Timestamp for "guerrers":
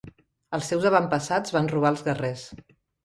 2.09-2.47